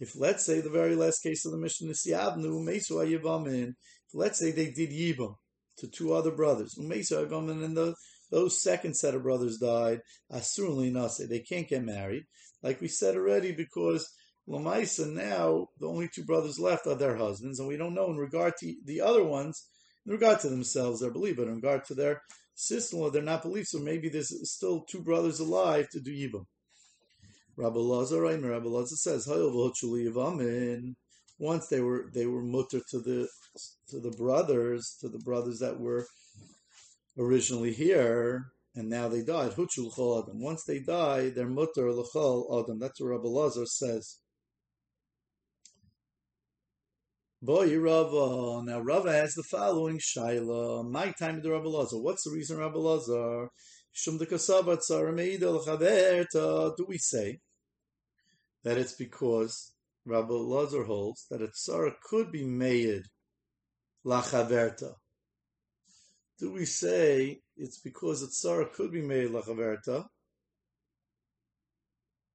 If 0.00 0.16
let's 0.16 0.46
say 0.46 0.62
the 0.62 0.70
very 0.70 0.96
last 0.96 1.22
case 1.22 1.44
of 1.44 1.52
the 1.52 1.58
Mishnah 1.58 1.90
is 1.90 2.06
Yavnu, 2.08 2.64
Mesu 2.64 2.94
Yivamin, 2.94 3.74
let's 4.14 4.38
say 4.38 4.50
they 4.50 4.70
did 4.70 4.90
Yibam 4.90 5.34
to 5.76 5.88
two 5.88 6.14
other 6.14 6.30
brothers, 6.30 6.74
and 6.78 6.90
the, 6.90 7.94
those 8.30 8.62
second 8.62 8.96
set 8.96 9.14
of 9.14 9.22
brothers 9.22 9.58
died, 9.58 10.00
Asurli 10.32 10.90
Nase, 10.90 11.28
they 11.28 11.40
can't 11.40 11.68
get 11.68 11.84
married, 11.84 12.24
like 12.62 12.80
we 12.80 12.88
said 12.88 13.14
already, 13.14 13.52
because 13.52 14.10
Lamaisa 14.48 15.12
now, 15.12 15.68
the 15.78 15.86
only 15.86 16.08
two 16.08 16.24
brothers 16.24 16.58
left 16.58 16.86
are 16.86 16.94
their 16.94 17.16
husbands, 17.16 17.58
and 17.58 17.68
we 17.68 17.76
don't 17.76 17.94
know 17.94 18.10
in 18.10 18.16
regard 18.16 18.54
to 18.60 18.74
the 18.86 19.02
other 19.02 19.22
ones, 19.22 19.68
in 20.06 20.12
regard 20.12 20.40
to 20.40 20.48
themselves, 20.48 21.00
they're 21.00 21.10
believed, 21.10 21.36
but 21.36 21.48
in 21.48 21.56
regard 21.56 21.84
to 21.84 21.94
their 21.94 22.22
sister-in-law, 22.54 23.10
they're 23.10 23.22
not 23.22 23.42
believed, 23.42 23.68
so 23.68 23.78
maybe 23.78 24.08
there's 24.08 24.32
still 24.50 24.80
two 24.80 25.02
brothers 25.02 25.40
alive 25.40 25.88
to 25.90 26.00
do 26.00 26.10
Yibam. 26.10 26.46
Rabbi 27.56 27.78
Lazar, 27.78 28.22
Rabbi 28.22 28.68
Lazar 28.68 28.96
says, 28.96 29.26
once 31.38 31.68
they 31.68 31.80
were 31.80 32.10
they 32.12 32.26
were 32.26 32.42
mutter 32.42 32.80
to 32.90 33.00
the 33.00 33.26
to 33.88 33.98
the 33.98 34.10
brothers, 34.10 34.96
to 35.00 35.08
the 35.08 35.18
brothers 35.18 35.58
that 35.58 35.80
were 35.80 36.06
originally 37.18 37.72
here, 37.72 38.52
and 38.76 38.88
now 38.88 39.08
they 39.08 39.22
died. 39.22 39.52
Huchul 39.52 40.22
adam. 40.22 40.40
Once 40.40 40.64
they 40.64 40.80
die, 40.80 41.30
they're 41.30 41.48
mutter 41.48 41.92
l'chol 41.92 42.62
adam. 42.62 42.78
That's 42.78 43.00
what 43.00 43.08
Rabbi 43.08 43.28
Lazar 43.28 43.66
says. 43.66 44.18
Boy, 47.42 47.74
Rava. 47.78 48.62
Now 48.64 48.80
Rava 48.80 49.10
has 49.12 49.32
the 49.34 49.42
following 49.42 49.98
shaila. 49.98 50.88
My 50.90 51.12
time 51.18 51.40
the 51.42 51.50
Rabbi 51.50 51.68
Lazar. 51.68 51.96
What's 51.98 52.24
the 52.24 52.32
reason 52.32 52.58
Rabbi 52.58 52.76
Lazar? 52.78 53.48
Do 53.92 54.18
we 56.88 56.98
say 56.98 57.40
that 58.64 58.78
it's 58.78 58.92
because 58.94 59.72
Rabbi 60.06 60.32
Lazar 60.32 60.84
holds 60.84 61.26
that 61.30 61.42
a 61.42 61.48
tzara 61.48 61.92
could 62.02 62.32
be 62.32 62.44
made 62.44 63.02
lachaverta. 64.04 64.94
Do 66.38 66.52
we 66.52 66.64
say 66.64 67.40
it's 67.56 67.78
because 67.78 68.22
a 68.22 68.28
tzara 68.28 68.72
could 68.72 68.92
be 68.92 69.02
made 69.02 69.30
lachaverta? 69.30 70.06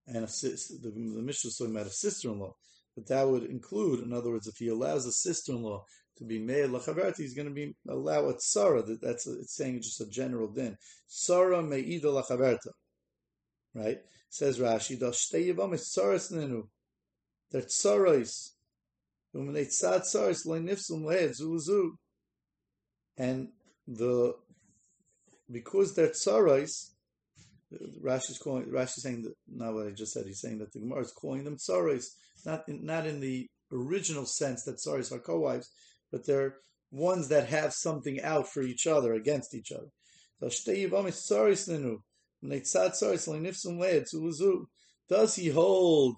And 0.08 0.24
a 0.26 0.28
sister, 0.28 0.76
the, 0.82 0.92
the 0.92 1.22
Mishnah 1.22 1.50
is 1.50 1.58
talking 1.58 1.76
about 1.76 1.88
a 1.88 1.92
sister-in-law, 1.92 2.54
but 2.96 3.08
that 3.08 3.28
would 3.28 3.46
include, 3.46 4.02
in 4.02 4.14
other 4.14 4.30
words, 4.30 4.46
if 4.46 4.58
he 4.58 4.68
allows 4.68 5.08
a 5.08 5.12
sister-in-law 5.12 5.84
to 6.18 6.24
be 6.24 6.40
made 6.40 6.70
lachaverta, 6.70 7.18
he's 7.18 7.34
going 7.34 7.48
to 7.48 7.54
be 7.54 7.76
allow 7.88 8.30
a 8.30 8.34
tzara. 8.36 8.86
That, 8.86 9.02
that's 9.02 9.28
it's 9.28 9.56
saying 9.56 9.82
just 9.82 10.02
a 10.02 10.08
general 10.08 10.48
din. 10.48 10.78
Tzara 11.10 11.62
meida 11.64 12.06
lachaverta, 12.06 12.72
right? 13.74 14.00
Says 14.30 14.60
Rashi. 14.60 15.00
They're 17.52 17.62
tsarais. 17.62 18.52
Um, 19.34 19.54
le'ed. 21.06 21.92
And 23.18 23.50
the, 23.88 24.36
because 25.52 25.96
they're 25.96 26.10
tsarais, 26.10 26.92
Rashi's 28.04 28.38
calling, 28.38 28.66
Rashi's 28.66 29.04
saying 29.04 29.24
that, 29.24 29.34
not 29.48 29.74
what 29.74 29.88
I 29.88 29.92
just 29.92 30.14
said, 30.14 30.26
he's 30.26 30.42
saying 30.42 30.60
that 30.60 30.72
the 30.74 30.80
Gemara 30.80 31.02
is 31.02 31.12
calling 31.12 31.44
them 31.44 31.58
tsarais, 31.58 32.06
not 32.46 32.68
in, 32.68 32.86
not 32.86 33.06
in 33.06 33.20
the 33.20 33.48
original 33.72 34.26
sense 34.26 34.64
that 34.64 34.78
tsarais 34.78 35.12
are 35.12 35.20
co-wives, 35.20 35.70
but 36.12 36.26
they're 36.26 36.56
ones 36.92 37.28
that 37.30 37.50
have 37.50 37.74
something 37.74 38.22
out 38.22 38.48
for 38.48 38.62
each 38.62 38.88
other, 38.88 39.14
against 39.14 39.54
each 39.54 39.72
other. 39.72 39.90
Does 45.08 45.36
he 45.36 45.50
hold 45.50 46.16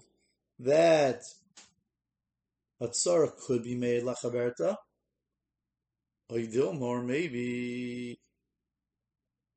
that 0.58 1.22
a 2.80 2.88
tzara 2.88 3.30
could 3.46 3.62
be 3.62 3.74
made 3.74 4.02
lachaberta? 4.02 4.76
Or 6.30 7.02
maybe 7.02 8.18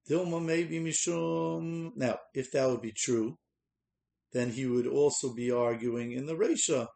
Dilma 0.10 0.44
maybe 0.44 0.80
Mishum. 0.80 1.92
Now, 1.96 2.18
if 2.34 2.52
that 2.52 2.68
would 2.70 2.82
be 2.82 2.92
true, 2.92 3.38
then 4.34 4.50
he 4.52 4.66
would 4.66 4.88
also 4.88 5.34
be 5.34 5.52
arguing 5.52 6.14
in 6.14 6.26
the 6.26 6.36
Resha. 6.36 6.88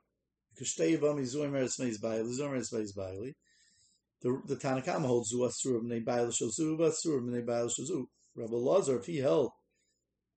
The, 4.21 4.41
the 4.47 4.55
Tanakama 4.55 5.05
holds 5.05 5.29
Zu 5.29 5.37
Asur 5.39 5.81
B'nei 5.81 6.03
Bail 6.03 6.27
Shazu, 6.27 6.79
Asur 6.79 7.21
B'nei 7.21 7.45
Shazu. 7.45 8.05
Rabbi 8.35 8.55
Lazar, 8.55 8.99
if 8.99 9.05
he 9.05 9.17
held 9.17 9.51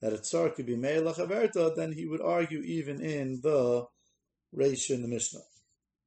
that 0.00 0.12
a 0.12 0.18
tsar 0.18 0.50
could 0.50 0.66
be 0.66 0.76
Me'elach 0.76 1.16
Averta, 1.16 1.75
then 1.75 1.92
he 1.92 2.06
would 2.06 2.20
argue 2.20 2.60
even 2.60 3.00
in 3.00 3.40
the 3.42 3.87
Resha 4.56 4.90
in 4.90 5.02
the 5.02 5.08
Mishnah 5.08 5.40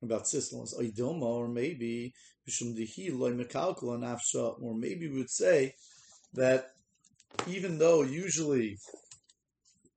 about 0.01 0.27
sister-in-laws. 0.27 0.73
or 0.73 1.47
maybe 1.47 2.13
or 4.61 4.75
maybe 4.75 5.07
we 5.07 5.17
would 5.17 5.29
say 5.29 5.73
that 6.33 6.71
even 7.47 7.77
though 7.77 8.01
usually 8.01 8.77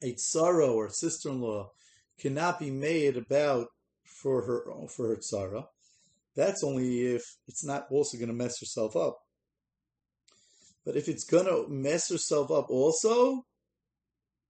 a 0.03 0.13
tsara 0.13 0.71
or 0.71 0.91
sister-in-law 0.91 1.71
cannot 2.19 2.59
be 2.59 2.71
made 2.71 3.17
about 3.17 3.69
for 4.25 4.43
her 4.43 4.89
for 4.89 5.09
her 5.09 5.17
tsara, 5.17 5.67
that's 6.35 6.65
only 6.65 7.15
if 7.15 7.23
it's 7.47 7.65
not 7.65 7.87
also 7.91 8.19
going 8.19 8.29
to 8.29 8.35
mess 8.35 8.59
herself 8.59 8.97
up. 8.97 9.17
But 10.85 10.97
if 10.97 11.09
it's 11.09 11.25
going 11.25 11.47
to 11.47 11.67
mess 11.69 12.11
herself 12.11 12.51
up 12.51 12.67
also, 12.71 13.45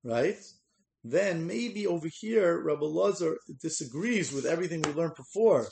right? 0.02 0.38
then 1.04 1.46
maybe 1.46 1.86
over 1.86 2.08
here 2.20 2.62
Rabbi 2.62 2.86
Lazar 2.86 3.36
disagrees 3.60 4.32
with 4.32 4.46
everything 4.46 4.80
we 4.80 4.92
learned 4.92 5.14
before, 5.16 5.68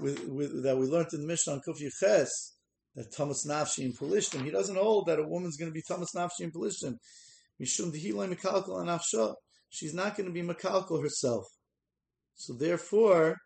with, 0.00 0.26
with 0.26 0.64
that 0.64 0.76
we 0.76 0.86
learned 0.86 1.08
in 1.12 1.20
the 1.20 1.26
Mishnah 1.28 1.54
on 1.54 1.60
Kufi 1.66 1.88
Ches, 2.00 2.56
that 2.96 3.14
Thomas 3.14 3.46
Nafshi 3.46 3.84
in 3.84 3.92
Pelishtim. 3.92 4.44
He 4.44 4.50
doesn't 4.50 4.76
hold 4.76 5.06
that 5.06 5.20
a 5.20 5.26
woman's 5.26 5.56
going 5.56 5.70
to 5.70 5.74
be 5.74 5.82
Thomas 5.86 6.10
Nafshi 6.14 6.40
in 6.40 6.50
Pelishtim. 6.50 6.96
Mishum 7.62 7.92
Dehilai 7.92 8.34
Mekalkal 8.34 8.80
and 8.80 8.90
Afsha. 8.90 9.34
She's 9.70 9.94
not 9.94 10.16
going 10.16 10.26
to 10.26 10.32
be 10.32 10.42
Mekalkal 10.42 11.00
herself. 11.00 11.44
So 12.34 12.54
therefore, 12.54 13.36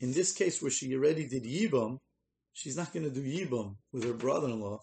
in 0.00 0.12
this 0.12 0.32
case 0.32 0.60
where 0.60 0.70
she 0.70 0.94
already 0.94 1.26
did 1.26 1.44
Yibam, 1.44 1.98
she's 2.52 2.76
not 2.76 2.92
going 2.92 3.04
to 3.04 3.10
do 3.10 3.22
Yibam 3.22 3.76
with 3.92 4.04
her 4.04 4.14
brother-in-law, 4.14 4.78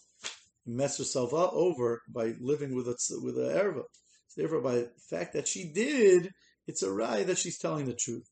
and 0.65 0.75
mess 0.75 0.97
herself 0.97 1.33
up 1.33 1.53
over 1.53 2.01
by 2.13 2.33
living 2.39 2.75
with 2.75 2.87
a, 2.87 2.95
with 3.23 3.37
a 3.37 3.53
erva. 3.63 3.83
So 4.27 4.41
therefore, 4.41 4.61
by 4.61 4.75
the 4.75 4.91
fact 5.09 5.33
that 5.33 5.47
she 5.47 5.71
did, 5.71 6.29
it's 6.67 6.83
a 6.83 6.91
right 6.91 7.25
that 7.27 7.37
she's 7.37 7.57
telling 7.57 7.85
the 7.85 7.93
truth. 7.93 8.27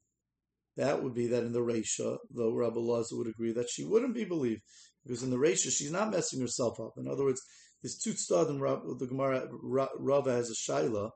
That 0.77 1.03
would 1.03 1.13
be 1.13 1.27
that 1.27 1.43
in 1.43 1.51
the 1.51 1.59
Resha, 1.59 2.17
though 2.33 2.53
Rabbi 2.53 2.79
Lazar 2.79 3.17
would 3.17 3.27
agree 3.27 3.51
that 3.53 3.69
she 3.69 3.83
wouldn't 3.83 4.13
be 4.13 4.23
believed, 4.23 4.61
because 5.03 5.23
in 5.23 5.29
the 5.29 5.37
Resha, 5.37 5.71
she's 5.71 5.91
not 5.91 6.11
messing 6.11 6.39
herself 6.39 6.79
up. 6.79 6.93
In 6.97 7.07
other 7.07 7.25
words, 7.25 7.41
there's 7.81 7.97
two 7.97 8.11
stadim, 8.11 8.59
the 8.99 9.07
Gemara, 9.07 9.47
Rava 9.51 10.31
has 10.31 10.49
a 10.49 10.53
shaila 10.71 11.11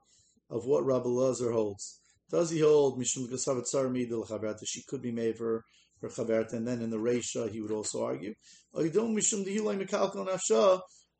of 0.50 0.66
what 0.66 0.84
Rabbi 0.84 1.08
Lazar 1.08 1.52
holds. 1.52 2.00
Does 2.34 2.50
he 2.50 2.58
hold 2.58 2.98
Mishum 2.98 3.30
that 3.30 4.66
she 4.66 4.82
could 4.88 5.02
be 5.02 5.12
made 5.12 5.36
for 5.36 5.44
her 5.44 5.64
and 6.02 6.66
then 6.66 6.82
in 6.82 6.90
the 6.90 6.96
Resha 6.96 7.48
he 7.48 7.60
would 7.60 7.70
also 7.70 8.04
argue, 8.04 8.34
oh, 8.74 8.82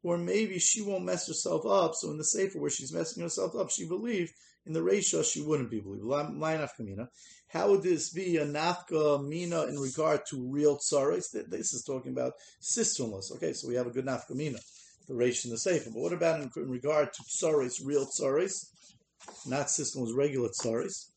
or 0.03 0.19
maybe 0.19 0.59
she 0.59 0.83
won't 0.83 1.05
mess 1.05 1.29
herself 1.29 1.65
up. 1.65 1.93
So 1.95 2.11
in 2.11 2.19
the 2.19 2.25
Sefer 2.25 2.59
where 2.59 2.69
she's 2.69 2.93
messing 2.93 3.23
herself 3.23 3.55
up, 3.55 3.71
she 3.71 3.87
believed 3.87 4.33
in 4.67 4.73
the 4.73 4.81
Reisha 4.81 5.25
she 5.25 5.41
wouldn't 5.41 5.71
be 5.71 5.81
believed. 5.81 6.05
How 7.49 7.71
would 7.71 7.85
this 7.85 8.11
be 8.11 8.37
a 8.37 8.45
nafka 8.45 9.25
mina 9.25 9.67
in 9.67 9.79
regard 9.79 10.27
to 10.31 10.51
real 10.51 10.79
tsaris? 10.79 11.27
This 11.49 11.73
is 11.73 11.85
talking 11.87 12.11
about 12.11 12.33
sister-in-laws. 12.61 13.31
Okay, 13.37 13.53
so 13.53 13.69
we 13.69 13.77
have 13.77 13.87
a 13.87 13.91
good 13.91 14.07
nafka 14.07 14.35
mina, 14.35 14.59
the 15.07 15.15
Reish 15.15 15.45
in 15.45 15.53
the 15.53 15.59
Sefer. 15.59 15.91
But 15.91 16.01
what 16.01 16.13
about 16.13 16.41
in, 16.41 16.51
regard 16.69 17.13
to 17.13 17.23
tsaris, 17.23 17.75
real 17.85 18.07
tsaris, 18.07 18.67
not 19.47 19.71
sister-in-laws, 19.71 20.15
regular 20.15 20.49
tsaris? 20.49 21.11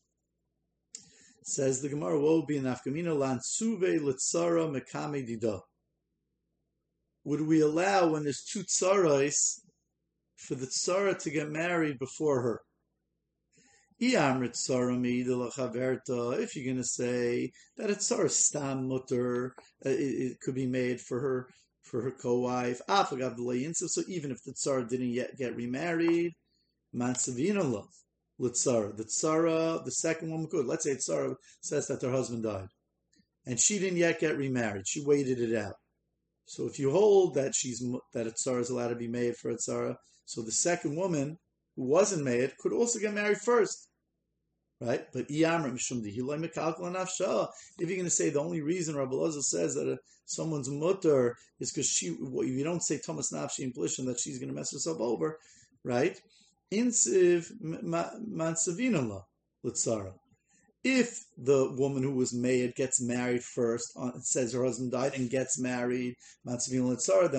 Says 1.42 1.80
the 1.80 1.88
Gemara, 1.88 2.20
woe 2.20 2.42
be 2.42 2.60
nafka 2.60 2.92
mina 2.92 3.14
lan 3.14 3.40
suve 3.42 4.00
litzara 4.00 4.68
mekame 4.70 5.26
dida 5.26 5.60
would 7.28 7.42
we 7.42 7.60
allow 7.60 8.08
when 8.08 8.22
there's 8.22 8.42
two 8.42 8.62
tsarais 8.64 9.60
for 10.36 10.54
the 10.54 10.66
tsara 10.66 11.18
to 11.18 11.30
get 11.30 11.50
married 11.50 11.98
before 11.98 12.40
her? 12.40 12.62
If 14.00 14.12
you're 16.56 16.64
going 16.64 16.76
to 16.76 16.84
say 16.84 17.52
that 17.76 17.90
a 17.90 17.94
tsara 17.94 18.30
stam 18.30 18.88
mutter, 18.88 19.54
uh, 19.84 19.90
it, 19.90 20.40
could 20.40 20.54
be 20.54 20.66
made 20.66 21.02
for 21.02 21.20
her 21.20 21.48
for 21.82 22.00
her 22.00 22.12
co-wife. 22.12 22.80
So 22.88 24.02
even 24.08 24.30
if 24.30 24.42
the 24.42 24.52
tsara 24.52 24.88
didn't 24.88 25.10
yet 25.10 25.36
get 25.36 25.54
remarried, 25.54 26.32
mansavina 26.94 27.62
love. 27.70 27.88
Litzara. 28.40 28.96
The 28.96 29.04
Tzara, 29.04 29.84
the 29.84 29.90
second 29.90 30.30
woman 30.30 30.48
could. 30.48 30.66
Let's 30.66 30.84
say 30.84 30.94
tsara 30.94 31.34
says 31.60 31.88
that 31.88 32.02
her 32.02 32.10
husband 32.10 32.44
died. 32.44 32.68
And 33.46 33.58
she 33.58 33.78
didn't 33.78 33.98
yet 33.98 34.20
get 34.20 34.36
remarried. 34.36 34.86
She 34.86 35.04
waited 35.04 35.40
it 35.40 35.56
out. 35.56 35.74
So 36.46 36.66
if 36.66 36.78
you 36.78 36.90
hold 36.90 37.34
that 37.34 37.54
she's 37.54 37.84
that 38.14 38.26
a 38.26 38.30
tsara 38.30 38.60
is 38.60 38.70
allowed 38.70 38.88
to 38.88 38.94
be 38.94 39.08
made 39.08 39.36
for 39.36 39.50
a 39.50 39.56
tsara, 39.56 39.96
so 40.24 40.42
the 40.42 40.52
second 40.52 40.96
woman 40.96 41.38
who 41.76 41.84
wasn't 41.84 42.24
made 42.24 42.56
could 42.58 42.72
also 42.72 42.98
get 42.98 43.14
married 43.14 43.38
first, 43.38 43.88
right? 44.80 45.06
But 45.12 45.26
I 45.30 45.54
am 45.54 45.62
the 45.62 46.16
hila 46.16 46.42
makala 46.42 46.94
nafshah. 46.94 47.48
if 47.78 47.88
you're 47.88 47.96
going 47.96 48.04
to 48.04 48.10
say 48.10 48.30
the 48.30 48.40
only 48.40 48.60
reason 48.60 48.96
Rabbi 48.96 49.14
Lazar 49.14 49.42
says 49.42 49.74
that 49.74 49.88
a, 49.88 49.98
someone's 50.24 50.70
mutter 50.70 51.36
is 51.60 51.70
because 51.70 51.88
she, 51.88 52.06
you 52.06 52.64
don't 52.64 52.82
say 52.82 52.98
Thomas 52.98 53.32
Nafshi 53.32 53.60
implication 53.60 54.06
that 54.06 54.20
she's 54.20 54.38
going 54.38 54.48
to 54.48 54.54
mess 54.54 54.72
herself 54.72 55.00
over, 55.00 55.38
right? 55.84 56.20
Insiv 56.72 57.50
mansavina 57.62 59.08
la 59.08 59.22
if 60.84 61.24
the 61.36 61.74
woman 61.76 62.02
who 62.02 62.12
was 62.12 62.32
made 62.32 62.74
gets 62.74 63.00
married 63.00 63.42
first, 63.42 63.92
uh, 63.96 64.12
says 64.20 64.52
her 64.52 64.64
husband 64.64 64.92
died 64.92 65.14
and 65.14 65.28
gets 65.30 65.58
married, 65.58 66.14
then 66.44 66.58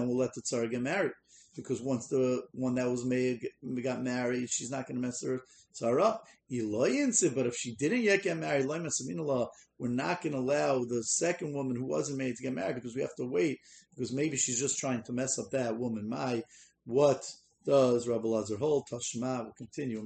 we'll 0.08 0.18
let 0.18 0.34
the 0.34 0.42
tsar 0.42 0.68
get 0.68 0.82
married. 0.82 1.12
Because 1.56 1.82
once 1.82 2.08
the 2.08 2.44
one 2.54 2.76
that 2.76 2.89
was 2.89 3.06
made 3.06 3.48
got 3.84 4.04
married, 4.04 4.50
she's 4.50 4.72
not 4.72 4.88
going 4.88 5.02
to 5.02 5.08
mess 5.08 5.24
her 5.24 5.42
tsar 5.74 6.00
up. 6.00 6.26
But 6.50 7.48
if 7.48 7.56
she 7.56 7.76
didn't 7.76 8.02
yet 8.02 8.24
get 8.24 8.38
married, 8.38 8.65
we're 8.68 9.88
not 9.88 10.22
going 10.22 10.34
to 10.34 10.39
allow 10.39 10.84
the 10.84 11.04
second 11.04 11.54
woman 11.54 11.76
who 11.76 11.86
wasn't 11.86 12.18
made 12.18 12.36
to 12.36 12.44
get 12.44 12.54
married 12.54 12.76
because 12.76 12.96
we 12.96 13.02
have 13.02 13.15
to 13.15 13.26
wait 13.26 13.60
because 13.96 14.13
maybe 14.13 14.38
she's 14.38 14.60
just 14.60 14.78
trying 14.78 15.04
to 15.04 15.13
mess 15.13 15.39
up 15.39 15.50
that 15.52 15.78
woman. 15.78 16.08
My, 16.08 16.44
what 16.86 17.26
does 17.69 18.08
Rabbi 18.08 18.27
Lazar 18.27 18.58
hold? 18.58 18.88
Tashma 18.91 19.45
will 19.45 19.53
continue 19.55 20.03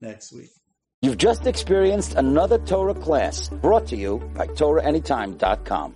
next 0.00 0.32
week. 0.32 0.50
You've 1.02 1.18
just 1.18 1.46
experienced 1.46 2.14
another 2.14 2.58
Torah 2.58 2.94
class 2.94 3.50
brought 3.50 3.86
to 3.88 3.96
you 3.96 4.18
by 4.34 4.46
TorahAnytime.com. 4.46 5.92